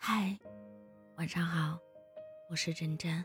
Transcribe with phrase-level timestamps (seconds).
[0.00, 0.38] 嗨，
[1.16, 1.76] 晚上好，
[2.48, 3.22] 我是真真。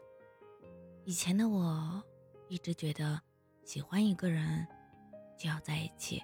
[1.06, 2.04] 以前的我
[2.50, 3.22] 一直觉得，
[3.64, 4.68] 喜欢一个人
[5.38, 6.22] 就要在一起，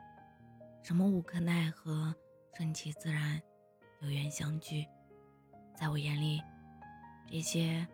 [0.82, 2.14] 什么无可奈何、
[2.56, 3.40] 顺其自然、
[4.02, 4.86] 有缘相聚，
[5.78, 6.42] 在我眼里，
[7.30, 7.88] 这些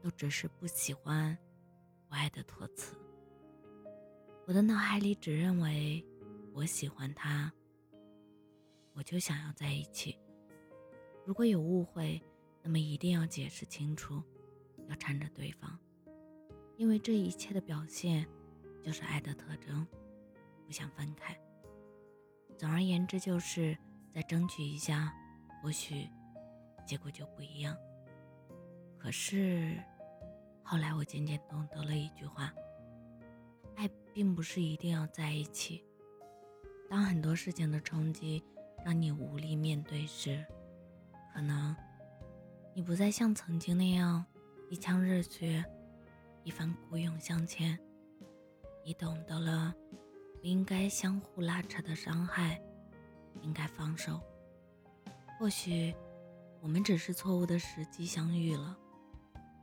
[0.00, 1.36] 都只是不喜欢、
[2.08, 2.96] 不爱的托词。
[4.46, 6.02] 我的脑海里只认为，
[6.54, 7.52] 我喜欢他，
[8.94, 10.16] 我就想要在一起。
[11.24, 12.22] 如果有误会，
[12.62, 14.22] 那么一定要解释清楚，
[14.88, 15.78] 要缠着对方，
[16.76, 18.26] 因为这一切的表现
[18.82, 19.86] 就是爱的特征，
[20.66, 21.34] 不想分开。
[22.58, 23.76] 总而言之，就是
[24.12, 25.12] 再争取一下，
[25.62, 26.08] 或许
[26.86, 27.74] 结果就不一样。
[28.98, 29.82] 可是
[30.62, 32.52] 后来我渐渐懂得了一句话：
[33.76, 35.82] 爱并不是一定要在一起。
[36.88, 38.44] 当很多事情的冲击
[38.84, 40.44] 让你无力面对时，
[41.34, 41.74] 可能
[42.74, 44.24] 你不再像曾经那样
[44.70, 45.64] 一腔热血，
[46.44, 47.76] 一番孤勇向前。
[48.84, 49.74] 你懂得了，
[50.40, 52.62] 不应该相互拉扯的伤害，
[53.42, 54.20] 应该放手。
[55.36, 55.92] 或许
[56.60, 58.78] 我们只是错误的时机相遇了。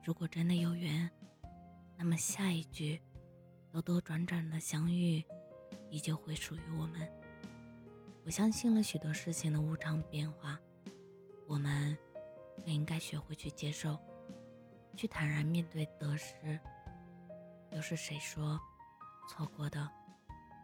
[0.04, 1.10] 如果真的有缘，
[1.96, 3.02] 那么下一句
[3.72, 5.24] 兜兜转转的相遇，
[5.90, 7.10] 依旧会属于我们。
[8.26, 10.60] 我相信了许多事情的无常变化。
[11.52, 11.98] 我们
[12.64, 14.00] 更应该学会去接受，
[14.96, 16.58] 去坦然面对得失。
[17.74, 18.58] 又是谁说
[19.28, 19.86] 错过的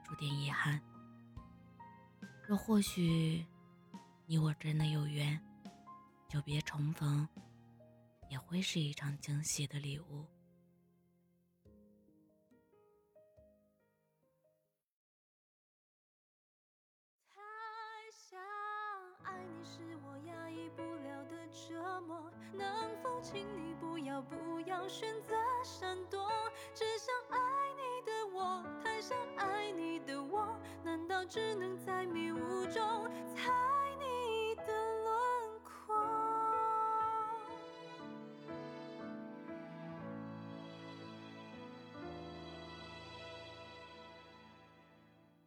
[0.05, 0.81] 注定遗憾？
[2.47, 3.45] 若或许
[4.27, 5.37] 你我真的有缘，
[6.29, 7.27] 久别重逢
[8.29, 10.25] 也会是一场惊喜的礼物。
[22.53, 26.27] 能否请你不要不要选择闪躲？
[26.73, 27.37] 只想爱
[27.75, 33.51] 你的我，太想爱你的我，难道只能在迷雾中猜
[33.99, 34.73] 你的
[35.03, 35.95] 轮廓？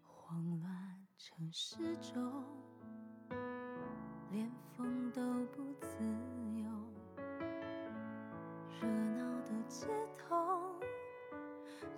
[0.07, 2.45] 慌乱城市中。
[4.33, 4.90] 连风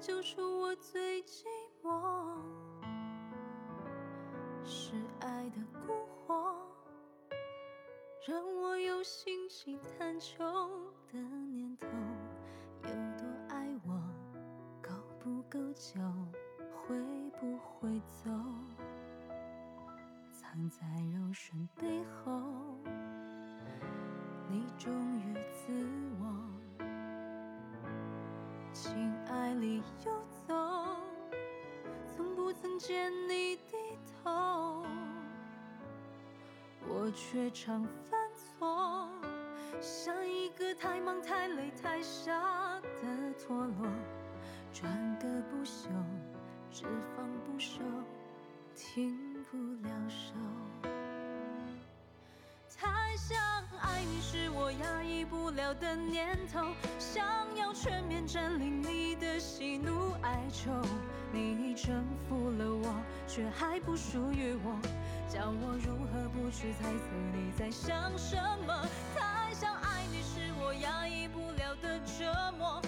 [0.02, 1.44] 救赎我最寂
[1.80, 2.36] 寞，
[4.64, 5.94] 是爱的蛊
[6.26, 6.56] 惑，
[8.26, 10.42] 让我有兴起探求
[11.12, 11.86] 的念头。
[12.82, 14.02] 有多爱我，
[14.82, 14.90] 够
[15.20, 16.00] 不够久，
[16.74, 16.98] 会
[17.38, 18.28] 不会走？
[20.32, 20.84] 藏在
[21.14, 22.42] 柔顺背后，
[24.50, 25.72] 你忠于自
[26.10, 26.11] 我，
[28.72, 30.12] 情爱里游
[30.46, 30.54] 走，
[32.06, 33.76] 从不曾见你低
[34.24, 34.84] 头，
[36.88, 39.08] 我却常犯错，
[39.80, 43.86] 像一个太忙太累太傻的陀螺，
[44.72, 45.88] 转个不休，
[46.70, 46.84] 只
[47.14, 47.80] 放不收，
[48.74, 49.32] 停。
[49.50, 50.32] 不了手，
[53.12, 53.38] 太想
[53.78, 56.68] 爱你是我压抑不了的念头，
[56.98, 57.22] 想
[57.54, 60.70] 要全面占领你的喜怒哀愁。
[61.30, 62.94] 你已征服了我，
[63.28, 64.80] 却还不属于我，
[65.28, 66.98] 叫我如何不去猜测
[67.34, 68.34] 你在想什
[68.66, 68.88] 么？
[69.14, 72.80] 太想爱你是我压抑不了的折磨，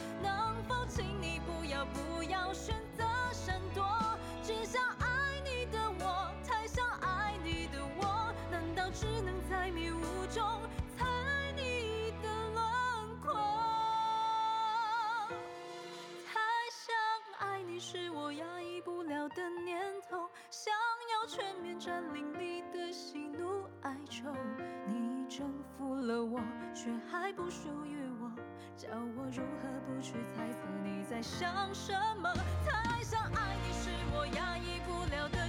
[21.84, 24.33] 占领你的喜怒哀愁。
[24.87, 26.41] 你征服了我，
[26.73, 28.32] 却还不属于我，
[28.75, 31.93] 叫我如何不去猜测你在想什
[32.23, 32.32] 么？
[32.64, 35.44] 太想爱你是我压抑不了的